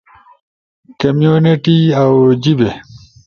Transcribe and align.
کمیونٹی 0.99 1.77
اؤ 1.99 2.13
جیبے 2.41 2.71